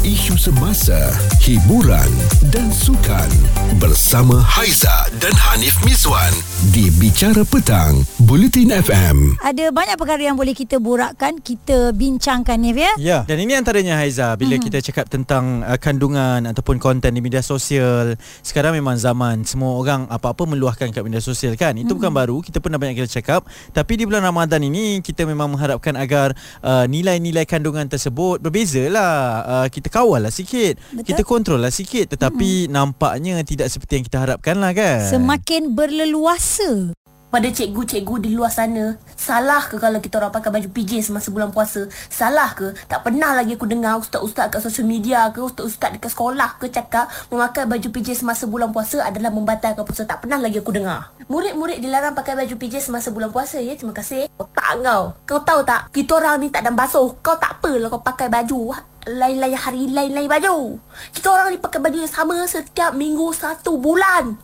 [0.00, 0.96] isu semasa,
[1.44, 2.08] hiburan
[2.48, 3.28] dan sukan
[3.76, 6.32] bersama Haiza dan Hanif Miswan
[6.72, 9.36] di Bicara Petang, Bulletin FM.
[9.44, 12.92] Ada banyak perkara yang boleh kita borakkan, kita bincangkan Nif ya.
[12.96, 14.64] Ya, dan ini antaranya Haiza bila hmm.
[14.72, 18.16] kita cakap tentang uh, kandungan ataupun konten di media sosial.
[18.40, 21.76] Sekarang memang zaman semua orang apa-apa meluahkan kat media sosial kan.
[21.76, 21.98] Itu Mhm.
[22.00, 23.44] bukan baru, kita pernah banyak kita cakap.
[23.76, 26.32] Tapi di bulan Ramadan ini kita memang mengharapkan agar
[26.64, 29.44] uh, nilai-nilai kandungan tersebut berbezalah.
[29.44, 30.78] Uh, kita kawal lah sikit.
[30.94, 31.04] Betul.
[31.10, 32.72] Kita kontrol lah sikit tetapi hmm.
[32.72, 35.04] nampaknya tidak seperti yang kita harapkan lah kan.
[35.10, 36.94] Semakin berleluasa.
[37.30, 41.54] pada cikgu-cikgu di luar sana Salah ke kalau kita orang pakai baju PJ semasa bulan
[41.54, 46.10] puasa Salah ke Tak pernah lagi aku dengar ustaz-ustaz kat sosial media ke Ustaz-ustaz dekat
[46.10, 50.58] sekolah ke cakap Memakai baju PJ semasa bulan puasa adalah membatalkan puasa Tak pernah lagi
[50.58, 55.14] aku dengar Murid-murid dilarang pakai baju PJ semasa bulan puasa ya Terima kasih Otak kau
[55.24, 58.89] Kau tahu tak Kita orang ni tak ada basuh Kau tak apalah kau pakai baju
[59.08, 60.76] lain-lain hari lain-lain baju.
[61.16, 64.36] Kita orang ni pakai baju yang sama setiap minggu satu bulan.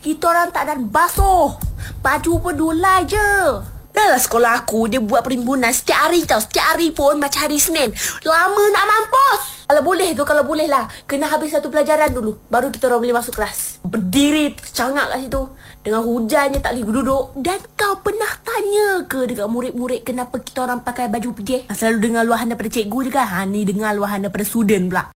[0.00, 1.52] Kita orang tak ada basuh.
[2.00, 3.30] Baju pun dua je.
[3.92, 6.40] Dalam sekolah aku dia buat perhimpunan setiap hari tau.
[6.40, 7.92] Setiap hari pun macam hari Senin.
[8.24, 9.66] Lama nak mampus.
[9.68, 10.88] Kalau boleh tu kalau boleh lah.
[11.04, 12.40] Kena habis satu pelajaran dulu.
[12.48, 13.67] Baru kita orang boleh masuk kelas.
[13.88, 15.42] Berdiri tercangak kat situ.
[15.80, 17.24] Dengan hujannya tak boleh duduk.
[17.40, 21.72] Dan kau pernah tanya ke dekat murid-murid kenapa kita orang pakai baju PJ?
[21.72, 23.24] Selalu dengar luahan daripada cikgu je kan?
[23.24, 25.17] Ha ni dengar luahan daripada student pula.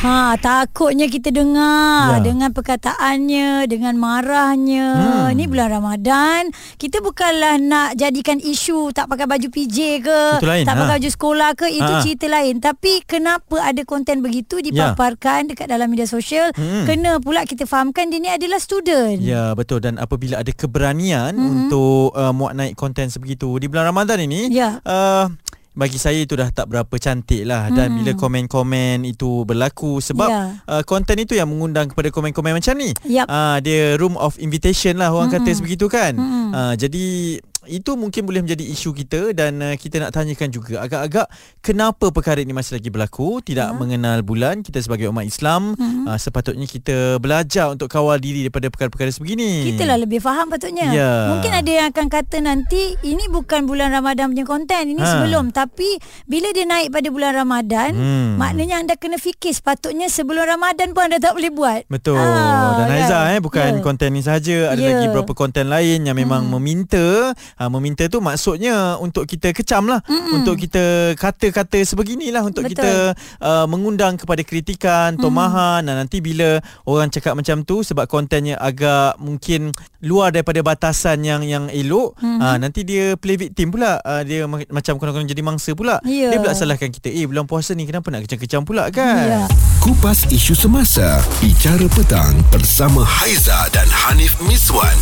[0.00, 2.24] Ha, takutnya kita dengar Ya.
[2.24, 4.88] dengan perkataannya, dengan marahnya.
[5.28, 5.36] Hmm.
[5.36, 6.48] Ni bulan Ramadan,
[6.80, 10.78] kita bukanlah nak jadikan isu tak pakai baju PJ ke, Itu lain, tak ha.
[10.80, 12.00] pakai baju sekolah ke, itu Ha.
[12.00, 12.54] cerita lain.
[12.58, 16.48] Tapi kenapa ada konten begitu dipaparkan dekat dalam media sosial?
[16.56, 16.88] Hmm.
[16.88, 19.20] Kena pula kita fahamkan dia ni adalah student.
[19.20, 21.52] Ya betul dan apabila ada keberanian mm-hmm.
[21.68, 24.80] untuk uh, muat naik konten sebegitu di bulan Ramadan ini Ya.
[24.80, 25.28] uh,
[25.70, 27.98] bagi saya itu dah tak berapa cantik lah dan Mm-mm.
[28.02, 30.42] bila komen-komen itu berlaku sebab Ya.
[30.66, 33.26] uh, konten itu yang mengundang kepada komen-komen macam ni Yap.
[33.26, 35.46] uh, dia room of invitation lah orang Mm-mm.
[35.46, 36.50] kata sebegitu kan Mm-mm.
[36.50, 37.38] uh, jadi
[37.70, 41.26] itu mungkin boleh menjadi isu kita dan uh, kita nak tanyakan juga agak-agak
[41.60, 43.76] kenapa perkara ini masih lagi berlaku tidak Ya.
[43.76, 46.04] mengenal bulan kita sebagai umat Islam Mhm.
[46.04, 50.90] uh, sepatutnya kita belajar untuk kawal diri daripada perkara-perkara sebegini Kita lah lebih faham patutnya.
[50.90, 51.12] Ya.
[51.30, 55.06] Mungkin ada yang akan kata nanti ini bukan bulan Ramadan punya konten, ini Ha.
[55.06, 55.52] sebelum.
[55.52, 58.34] Tapi bila dia naik pada bulan Ramadan, Hmm.
[58.34, 61.82] maknanya anda kena fikir sepatutnya sebelum Ramadan pun anda tak boleh buat.
[61.86, 62.16] Betul.
[62.16, 62.96] Ah, Dan kan?
[62.96, 63.80] Haiza eh bukan Ya.
[63.80, 64.88] konten ni saja, ada Ya.
[64.90, 66.56] lagi beberapa konten lain yang memang Hmm.
[66.56, 70.40] meminta, ha, meminta tu maksudnya untuk kita kecam lah, Mm-mm.
[70.40, 72.72] untuk kita kata-kata sebeginilah untuk Betul.
[72.80, 72.90] kita
[73.38, 79.20] uh, mengundang kepada kritikan, tomahan dan nanti bila orang cakap macam tu sebab kontennya agak
[79.20, 82.38] mungkin luar daripada batasan yang yang elok, Mhm.
[82.40, 86.00] ha, nanti dia play victim pula, uh, dia ma- macam konon-konon jadi mangsa pula.
[86.02, 86.32] Ya.
[86.32, 89.26] Dia pula salahkan kita, eh bulan puasa ni kenapa nak kecam-kecam pula kan?
[89.26, 89.44] Ya.
[89.78, 94.96] Kupas isu semasa, Bicara Petang bersama Haiza dan Hanif Miswan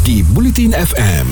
[0.00, 1.28] di Bulletin FM.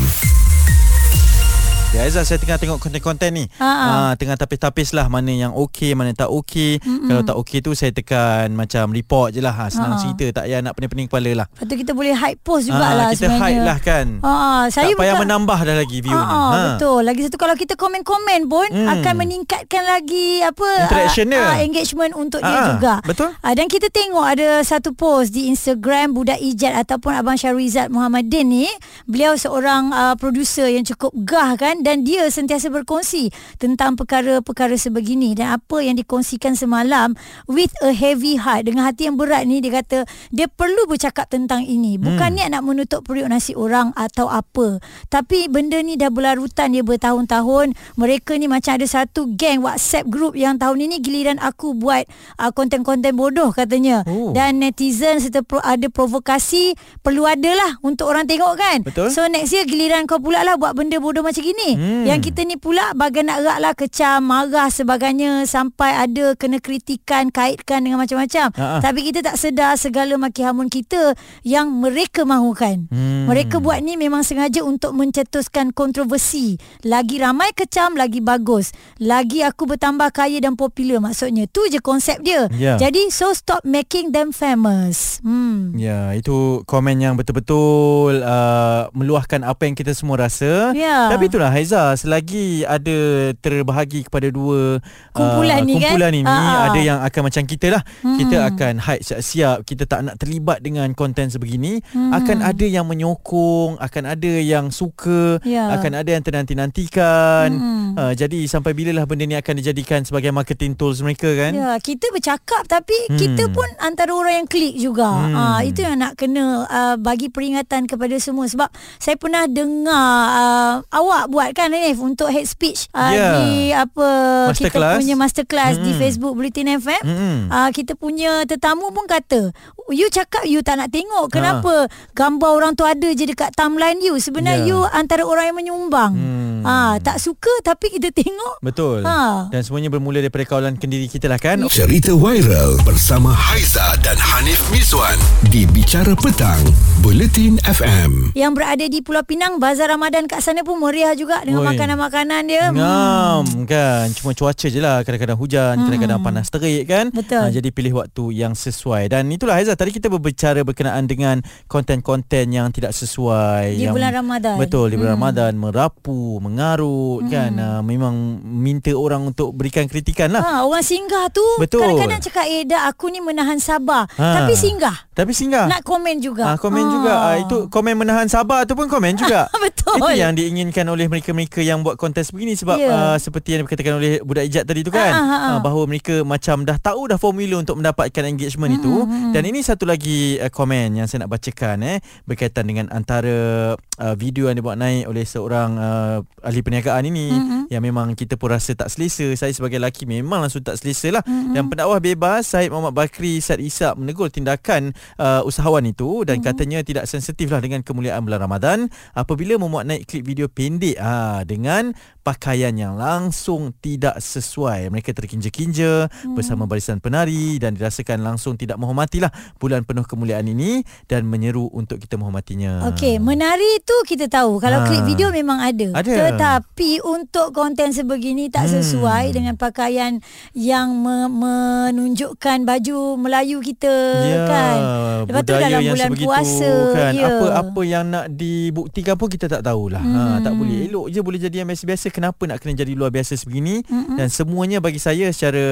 [1.89, 3.87] Ya Aizah saya tengah tengok konten-konten ni Ha, ha.
[3.89, 7.09] ha, Tengah tapis-tapis lah Mana yang okey Mana tak okey Mm-mm.
[7.09, 10.03] Kalau tak okey tu Saya tekan macam report je lah ha, Senang Ha, ha.
[10.05, 13.07] cerita Tak payah nak pening-pening kepala lah Lepas tu kita boleh hide post Ha, jugalah
[13.09, 13.41] Kita sebenarnya.
[13.41, 14.33] hide lah kan Ha,
[14.69, 17.01] saya Tak payah bukan- menambah dah lagi view Ah, ni ah, betul.
[17.03, 18.89] Lagi satu kalau kita komen-komen pun Hmm.
[18.91, 21.41] akan meningkatkan lagi apa Interaction dia.
[21.41, 22.95] ah, engagement untuk dia Ah, juga.
[23.03, 23.33] betul.
[23.41, 28.45] Ah, dan kita tengok ada satu post di Instagram Budak Ijat ataupun Abang Syarizat Muhammadin
[28.47, 28.69] ni,
[29.05, 35.35] beliau seorang uh, producer yang cukup gah kan dan dia sentiasa berkongsi tentang perkara-perkara sebegini
[35.35, 37.15] dan apa yang dikongsikan semalam
[37.47, 41.65] with a heavy heart dengan hati yang berat ni dia kata dia perlu bercakap tentang
[41.65, 41.99] ini.
[41.99, 42.37] Bukan Hmm.
[42.39, 44.81] niat nak menutup periuk nasi orang atau apa.
[45.09, 47.77] Tapi benda ni dah berlarutan dia bertahun-tahun.
[48.01, 52.09] Mereka ni macam ada satu geng WhatsApp group yang tahun ini giliran aku buat
[52.41, 54.07] uh, konten-konten bodoh katanya.
[54.09, 54.33] Oh.
[54.33, 56.73] Dan netizen serta pro, ada provokasi
[57.05, 58.79] perlu ada lah untuk orang tengok kan.
[58.87, 59.13] Betul.
[59.13, 61.68] So next year giliran kau pula lah buat benda bodoh macam gini.
[61.75, 62.05] Hmm.
[62.07, 67.29] Yang kita ni pula bagai nak erat lah kecam, marah sebagainya sampai ada kena kritikan,
[67.35, 68.55] kaitkan dengan macam-macam.
[68.55, 68.79] Ha-ha.
[68.79, 72.87] Tapi kita tak sedar segala maki hamun kita yang mereka mahukan.
[72.89, 73.27] Hmm.
[73.27, 76.61] Mereka buat ni memang sengaja untuk mencetuskan kontroversi.
[76.87, 78.71] Lagi ramai kecam, lagi bagus.
[79.03, 81.51] Lagi aku bertambah kaya dan popular maksudnya.
[81.51, 82.47] Tu je konsep dia.
[82.55, 82.79] Ya.
[82.79, 85.19] Jadi so stop making them famous.
[85.25, 85.75] Hmm.
[85.75, 90.71] Ya, itu komen yang betul-betul uh, meluahkan apa yang kita semua rasa.
[90.77, 91.11] Ya.
[91.11, 92.97] Tapi itulah Haiza selagi ada
[93.35, 94.79] terbahagi kepada dua
[95.11, 95.91] Kumpulan uh, ni kan?
[95.91, 96.59] kumpulan ini Ah, ah.
[96.71, 97.83] ada yang akan macam kita lah
[98.15, 103.75] kita akan hide siap-siap kita tak nak terlibat dengan konten sebegini akan ada yang menyokong
[103.77, 105.67] akan ada yang suka Ya.
[105.73, 107.89] akan ada yang ternanti-nantikan Mm.
[107.95, 112.07] uh, jadi sampai bilalah benda ni akan dijadikan sebagai marketing tools mereka kan Ya, kita
[112.11, 113.17] bercakap tapi Hmm.
[113.17, 115.09] kita pun antara orang yang klik juga.
[115.09, 115.33] Hmm.
[115.33, 118.69] Ah, itu yang nak kena uh, bagi peringatan kepada semua sebab
[118.99, 123.31] saya pernah dengar uh, awak buat kan Hanif untuk hate speech uh, Ya.
[123.39, 124.09] di apa
[124.51, 125.99] kita punya masterclass di Hmm.
[125.99, 127.03] Facebook Bulletin FM.
[127.03, 127.37] Mm-mm.
[127.49, 129.51] Uh, kita punya tetamu pun kata
[129.89, 131.33] You cakap you tak nak tengok Ha.
[131.33, 131.75] Kenapa
[132.13, 134.69] Gambar orang tu ada je Dekat timeline you Sebenarnya Ya.
[134.69, 136.61] you Antara orang yang menyumbang Hmm.
[136.61, 139.01] Ah, Tak suka Tapi kita tengok Betul.
[139.03, 139.49] Ha.
[139.49, 141.65] Dan semuanya bermula daripada kawalan kendiri kita lah kan.
[141.69, 145.17] Cerita viral bersama Haiza dan Hanif Miswan
[145.47, 146.61] di Bicara Petang,
[146.99, 148.35] Buletin FM.
[148.35, 151.69] Yang berada di Pulau Pinang Bazar Ramadan kat sana pun meriah juga Dengan Oi.
[151.69, 157.15] makanan-makanan dia Ngam kan Cuma cuaca je lah Kadang-kadang hujan Kadang-kadang panas terik kan Hmm.
[157.15, 157.41] Betul.
[157.41, 162.49] Ah, Jadi pilih waktu yang sesuai Dan itulah Haizah Tadi kita berbicara berkenaan dengan Konten-konten
[162.49, 164.57] yang tidak sesuai Di yang, bulan Ramadan.
[164.57, 165.21] Betul Di bulan Hmm.
[165.21, 171.29] Ramadan Merapu Mengarut kan Ah, Memang minta orang untuk berikan kritikan lah Ha, orang singgah
[171.29, 171.83] tu Betul.
[171.83, 174.07] kadang-kadang cakap eh dah aku ni menahan sabar.
[174.13, 174.27] Ha.
[174.39, 174.97] Tapi singgah.
[175.11, 176.45] Tapi singgah Nak komen juga.
[176.45, 179.99] Ah, komen juga ah, Itu komen menahan sabar tu pun komen juga Betul.
[179.99, 183.15] Itu yang diinginkan oleh mereka-mereka Yang buat kontes begini Sebab yeah.
[183.15, 185.13] uh, seperti yang dikatakan oleh Budak Ijat tadi tu kan?
[185.13, 185.51] Ah, ah, ah.
[185.57, 189.05] uh, Bahawa mereka macam dah tahu dah formula Untuk mendapatkan engagement itu.
[189.33, 194.15] Dan ini satu lagi uh, komen Yang saya nak bacakan eh Berkaitan dengan antara uh,
[194.17, 197.27] Video yang dibuat naik oleh seorang uh, Ahli perniagaan ini
[197.69, 199.29] Yang memang kita pun rasa tak selesa.
[199.37, 201.23] Saya sebagai lelaki memang langsung tak selesa lah.
[201.27, 206.81] Dan pendakwah bebas Syed Muhammad Bakri Syed Isak menegur tindakan uh, usahawan itu dan katanya
[206.81, 208.79] tidak sensitif lah dengan kemuliaan bulan Ramadan.
[209.13, 210.97] Apabila memuat naik klip video pendek
[211.43, 214.89] dengan pakaian yang langsung tidak sesuai.
[214.89, 221.25] Mereka terkinja-kinja bersama barisan penari dan dirasakan langsung tidak menghormatilah bulan penuh kemuliaan ini dan
[221.25, 222.85] menyeru untuk kita menghormatinya.
[222.89, 224.59] Okey, menari tu kita tahu.
[224.59, 224.87] Kalau Ha.
[224.87, 225.89] klip video memang ada.
[225.95, 226.13] Ada.
[226.29, 228.75] Tetapi untuk konten sebegini tak Hmm.
[228.77, 230.21] sesuai dengan pakaian
[230.53, 234.77] yang me- menunjukkan baju Melayu kita Ya, kan.
[235.25, 236.73] Lepas tu budaya dalam yang bulan puasa.
[236.93, 237.13] kan.
[237.13, 237.27] Ya.
[237.27, 240.01] Apa apa yang nak dibuktikan pun kita tak tahulah.
[240.01, 240.15] Hmm.
[240.15, 240.79] Ha, tak boleh.
[240.87, 242.11] Elok je boleh jadi yang biasa-biasa.
[242.11, 243.81] Kenapa nak kena jadi luar biasa sebegini?
[243.85, 244.17] Mm-mm.
[244.17, 245.63] Dan semuanya bagi saya secara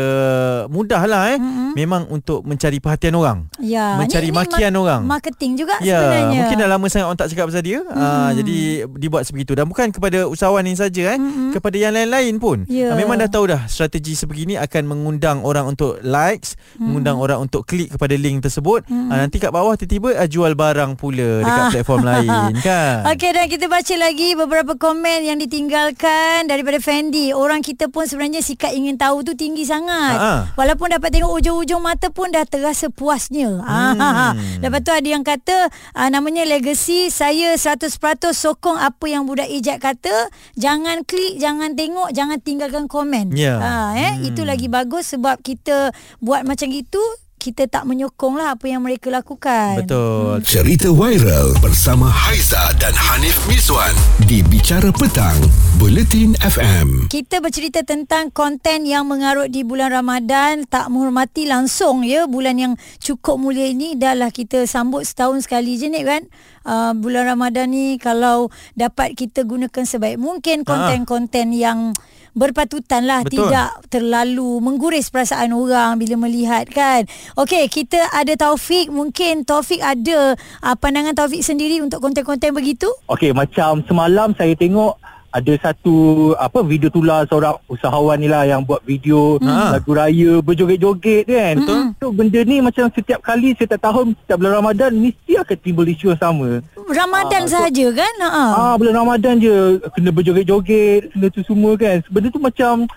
[0.66, 1.38] mudah lah eh.
[1.38, 1.74] Mm-mm.
[1.74, 3.50] Memang untuk mencari perhatian orang.
[3.58, 5.02] Ya, mencari ni- ni makian ma- orang.
[5.04, 6.38] Marketing juga Ya, sebenarnya.
[6.38, 7.80] mungkin dah lama sangat orang tak cakap pasal dia.
[7.82, 7.96] Hmm.
[7.96, 8.56] Uh, jadi
[8.96, 11.50] dibuat sebegitu dan bukan kepada usahawan ini saja eh, Mm-mm.
[11.50, 12.62] kepada yang lain-lain pun.
[12.66, 12.92] Ya.
[12.92, 17.64] Ah, memang dah tahu dah strategi sebegini akan mengundang orang untuk likes, mengundang orang untuk
[17.64, 18.84] klik kepada link tersebut.
[18.86, 21.70] Uh, nanti kat bawah tiba-tiba uh, jual barang pula dekat Ah.
[21.70, 23.08] platform lain kan.
[23.08, 27.32] Okey dan kita baca lagi beberapa komen yang ditinggalkan daripada Fendi.
[27.32, 30.16] Orang kita pun sebenarnya sikat ingin tahu tu tinggi sangat.
[30.16, 30.34] Ha-ha.
[30.58, 33.62] Walaupun dapat tengok ujung-ujung mata pun dah terasa puasnya.
[33.62, 34.36] Hmm.
[34.60, 37.88] Lepas tu ada yang kata uh, namanya legacy saya 100%
[38.32, 40.28] sokong apa yang budak ijat kata.
[40.58, 43.32] Jangan klik, jangan tengok, jangan tinggalkan komen.
[43.36, 43.56] Ya.
[43.60, 44.28] Ha, eh Hmm.
[44.32, 47.02] itu lagi bagus sebab kita buat macam itu
[47.46, 49.78] kita tak menyokong lah apa yang mereka lakukan.
[49.78, 50.42] Betul.
[50.42, 53.94] Cerita viral bersama Haiza dan Hanif Miswan
[54.26, 55.38] di Bicara Petang,
[55.78, 57.06] Buletin FM.
[57.06, 62.74] Kita bercerita tentang konten yang mengarut di bulan Ramadan tak menghormati langsung ya bulan yang
[62.98, 66.26] cukup mulia ini dah lah kita sambut setahun sekali je ni kan
[66.66, 71.94] uh, bulan Ramadan ni kalau dapat kita gunakan sebaik mungkin konten-konten yang
[72.36, 73.48] berpatutan lah Betul.
[73.48, 77.08] tidak terlalu mengguris perasaan orang bila melihat kan.
[77.40, 78.92] Okey, kita ada Taufik.
[78.92, 82.92] Mungkin Taufik ada uh, pandangan Taufik sendiri untuk konten-konten begitu?
[83.08, 85.00] Okey, macam semalam saya tengok
[85.36, 85.94] ada satu
[86.34, 89.76] apa video tular seorang usahawan ni lah yang buat video Ha.
[89.76, 91.54] lagu raya berjoget-joget kan.
[91.60, 91.80] Betul.
[91.94, 96.10] So benda ni macam setiap kali setiap tahun setiap bulan Ramadan mesti akan timbul isu
[96.10, 96.64] yang sama.
[96.74, 98.14] Ramadan so- sahaja kan?
[98.18, 98.44] Ha.
[98.50, 99.54] Ah bulan Ramadan je
[99.92, 102.00] kena berjoget-joget, kena tu semua kan.
[102.08, 102.88] Benda tu macam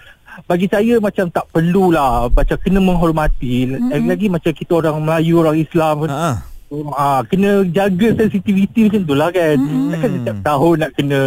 [0.42, 3.92] bagi saya macam tak perlulah macam kena menghormati Mm-mm.
[3.92, 6.32] lagi-lagi macam kita orang Melayu orang Islam Ha.
[6.94, 9.58] Ah, kena jaga sensitiviti macam tu lah kan.
[9.58, 9.90] Mm-mm.
[9.90, 11.20] Takkan setiap tahun nak kena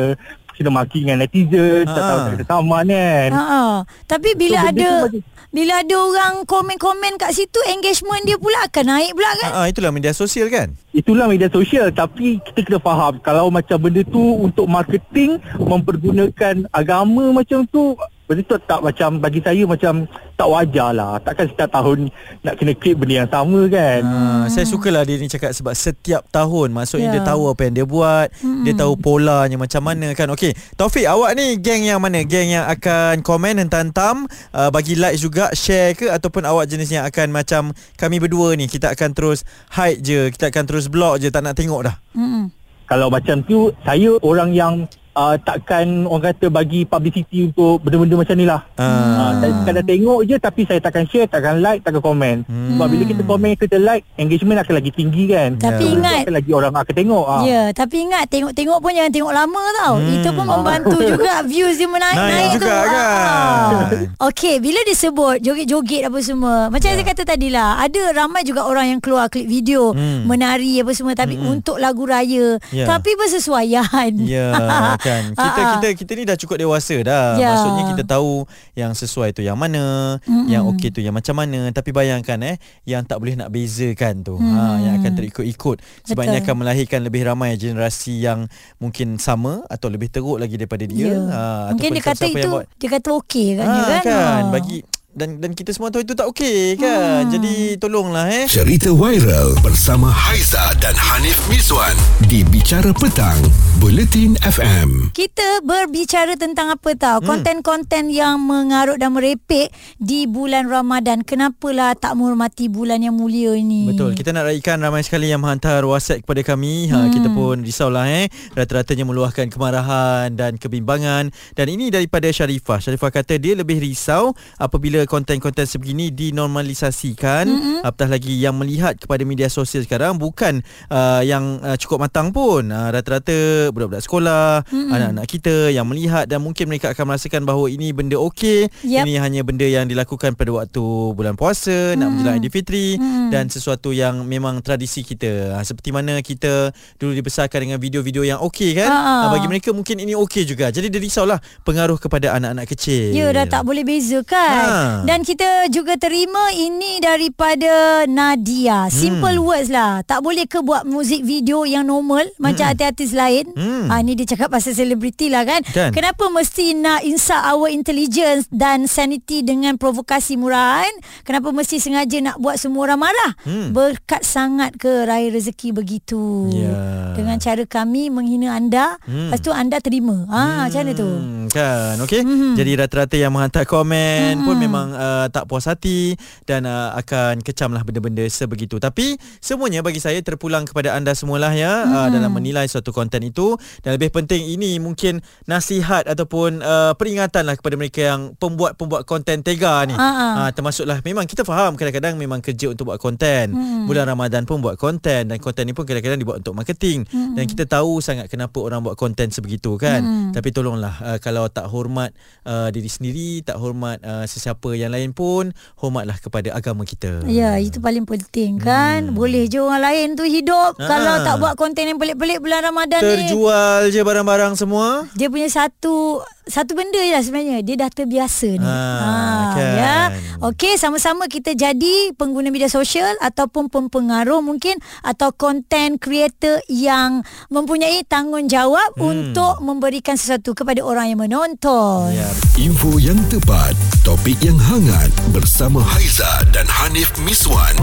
[0.54, 2.06] kena maki dengan netizen, tak Ah.
[2.06, 3.30] tahu nak kena saman kan.
[3.32, 3.60] Ha.
[4.04, 8.84] Tapi bila So, ada macam- bila ada orang komen-komen kat situ engagement dia pula akan
[8.86, 9.50] naik pula kan?
[9.52, 10.72] Ha, itulah media sosial kan.
[10.90, 17.32] Itulah media sosial tapi kita kena faham kalau macam benda tu untuk marketing mempergunakan agama
[17.34, 17.92] macam tu
[18.22, 20.06] Benda tu tak macam bagi saya macam
[20.38, 21.18] tak wajar lah.
[21.20, 22.08] Takkan setiap tahun
[22.46, 24.00] nak kena klip benda yang sama kan.
[24.00, 27.18] Ha, saya sukalah dia ni cakap sebab setiap tahun maksudnya Ya.
[27.18, 28.62] dia tahu apa yang dia buat, hmm.
[28.62, 30.30] dia tahu polanya macam mana kan.
[30.30, 32.22] Okey, Taufik awak ni geng yang mana?
[32.22, 36.94] Geng yang akan komen dan tantam, uh, bagi like juga, share ke ataupun awak jenis
[36.94, 39.42] yang akan macam kami berdua ni kita akan terus
[39.74, 41.98] hide je, kita akan terus block je tak nak tengok dah.
[42.14, 42.54] Mm-mm.
[42.86, 48.34] Kalau macam tu, saya orang yang uh, takkan orang kata bagi publicity untuk benda-benda macam
[48.34, 48.60] ni lah.
[48.76, 48.82] Ah.
[48.82, 52.36] Uh, saya sekadar tengok je tapi saya takkan share, takkan like, takkan komen.
[52.44, 52.74] Hmm.
[52.74, 55.56] Sebab bila kita komen, kita like, engagement akan lagi tinggi kan.
[55.56, 55.92] Tapi Ya.
[55.92, 57.24] ingat Akan lagi orang akan tengok.
[57.24, 57.42] ah.
[57.42, 59.94] Ya, tapi ingat tengok-tengok pun jangan tengok lama tau.
[59.96, 60.12] Hmm.
[60.12, 62.56] Itu pun membantu juga views dia menaik-naik Naik tu.
[62.58, 62.90] juga kan.
[62.92, 64.26] Ah.
[64.28, 66.56] Okey, bila disebut joget-joget apa semua.
[66.68, 66.90] Macam Ya.
[66.90, 66.98] yeah.
[66.98, 70.24] saya kata tadi lah, ada ramai juga orang yang keluar klip video Hmm.
[70.24, 72.56] menari apa semua tapi untuk lagu raya.
[72.70, 72.86] Ya.
[72.86, 74.12] Tapi bersesuaian.
[74.18, 74.46] Ya
[75.02, 75.70] kan Kita Ah, ah.
[75.76, 77.50] kita kita ni dah cukup dewasa dah Ya.
[77.50, 80.46] Maksudnya kita tahu Yang sesuai tu yang mana Mm-mm.
[80.46, 84.34] Yang okey tu yang macam mana Tapi bayangkan eh Yang tak boleh nak bezakan tu
[84.34, 84.48] Hmm.
[84.48, 86.42] ha, Yang akan terikut-ikut Sebab ini Betul.
[86.42, 91.18] akan melahirkan lebih ramai generasi yang Mungkin sama Atau lebih teruk lagi daripada dia Ya.
[91.20, 94.02] ha, Mungkin dia kata itu buat- dia kata okey kan, ha, dia kan.
[94.04, 94.50] kan Ah.
[94.50, 94.78] Bagi
[95.12, 96.90] dan dan kita semua tahu itu tak okey kan
[97.22, 97.30] Hmm.
[97.30, 101.92] Jadi tolonglah eh Cerita viral bersama Haiza dan Hanif Miswan
[102.22, 103.36] di Bicara Petang,
[103.76, 105.10] Buletin FM.
[105.10, 107.28] Kita berbicara tentang apa tahu Hmm.
[107.28, 111.20] konten-konten yang mengarut dan merepek di bulan Ramadan.
[111.22, 113.88] Kenapalah tak menghormati bulan yang mulia ini?
[113.88, 114.14] Betul.
[114.14, 116.88] Kita nak raikan ramai sekali yang menghantar WhatsApp kepada kami.
[116.88, 117.10] Ha Hmm.
[117.10, 118.26] kita pun risaulah eh.
[118.52, 122.80] Rata-ratanya meluahkan kemarahan dan kebimbangan dan ini daripada Sharifah.
[122.80, 127.44] Sharifah kata dia lebih risau apabila konten-konten sebegini dinormalisasikan.
[127.48, 127.78] Mm-hmm.
[127.82, 132.68] Apatah lagi yang melihat kepada media sosial sekarang bukan uh, yang uh, cukup matang pun.
[132.68, 134.94] Uh, rata-rata budak-budak sekolah, mm-hmm.
[134.94, 138.70] anak-anak kita yang melihat dan mungkin mereka akan merasakan bahawa ini benda okey.
[138.86, 139.02] Yep.
[139.06, 143.28] Ini hanya benda yang dilakukan pada waktu bulan puasa, nak menjelang Aidilfitri Hmm.
[143.32, 145.56] dan sesuatu yang memang tradisi kita.
[145.56, 148.90] Ha, seperti mana kita dulu dibesarkan dengan video-video yang okey kan?
[148.90, 149.00] Ha.
[149.00, 150.68] Ha, bagi mereka mungkin ini okey juga.
[150.70, 153.12] Jadi dia risaulah pengaruh kepada anak-anak kecil.
[153.14, 154.82] Ya dah tak boleh beza kan Ha.
[155.02, 157.72] Dan kita juga terima ini daripada
[158.04, 158.86] Nadia.
[158.88, 159.44] Simple Hmm.
[159.44, 160.02] words lah.
[160.02, 162.28] Tak boleh ke buat muzik video yang normal?
[162.36, 163.50] Macam artis-artis lain?
[163.52, 163.88] Hmm.
[163.88, 165.62] ha, Ni dia cakap pasal selebriti lah kan?
[165.66, 165.90] Kan.
[165.90, 170.90] Kenapa mesti nak insult our intelligence Dan sanity dengan provokasi murahan?
[171.22, 173.32] Kenapa mesti sengaja nak buat semua orang marah?
[173.42, 173.70] Hmm.
[173.70, 176.50] Berkat sangat ke raya rezeki begitu?
[176.50, 176.76] Ya.
[177.12, 179.28] Dengan cara kami menghina anda Hmm.
[179.28, 180.26] Lepas tu anda terima.
[180.26, 181.06] Ha, Macam mana tu?
[181.06, 182.52] Hmm, kan okey mm-hmm.
[182.56, 184.46] jadi rata-rata yang menghantar komen mm-hmm.
[184.48, 186.16] pun memang uh, tak puas hati
[186.48, 191.84] dan uh, akan kecamlah benda-benda sebegitu tapi semuanya bagi saya terpulang kepada anda semualah ya
[191.84, 191.92] mm-hmm.
[191.92, 193.52] uh, dalam menilai suatu konten itu
[193.84, 199.44] dan lebih penting ini mungkin nasihat ataupun uh, peringatan lah kepada mereka yang pembuat-pembuat konten
[199.44, 200.48] tega ni ha.
[200.48, 203.84] uh, termasuklah memang kita faham kadang-kadang memang kerja untuk buat konten mm-hmm.
[203.84, 207.36] bulan Ramadan pun buat konten dan konten ni pun kadang-kadang dibuat untuk marketing mm-hmm.
[207.36, 210.32] dan kita tahu sangat kenapa orang buat konten sebegitu kan mm-hmm.
[210.32, 212.10] tapi tolonglah uh, kalau tak hormat
[212.42, 217.56] uh, diri sendiri tak hormat uh, sesiapa yang lain pun hormatlah kepada agama kita Ya,
[217.56, 219.08] itu paling penting kan.
[219.08, 219.14] Hmm.
[219.14, 220.84] Boleh je orang lain tu hidup Ha.
[220.84, 223.08] kalau tak buat konten yang pelik-pelik bulan Ramadan ni.
[223.24, 227.58] terjual je barang-barang semua Dia punya satu satu benda je lah sebenarnya.
[227.60, 228.66] Dia dah terbiasa ni.
[228.66, 229.74] Ha, kan.
[229.78, 229.98] ya.
[230.42, 234.74] Okey, sama-sama kita jadi pengguna media sosial ataupun pempengaruh mungkin
[235.06, 239.06] atau content creator yang mempunyai tanggungjawab hmm.
[239.06, 242.10] untuk memberikan sesuatu kepada orang yang menonton.
[242.10, 242.26] ya
[242.58, 247.78] Info yang tepat, topik yang hangat bersama Haiza dan Hanif Miswan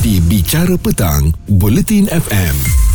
[0.00, 2.89] di Bicara Petang, Buletin FM.